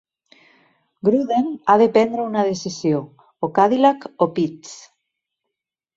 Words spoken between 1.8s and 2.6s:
de prendre una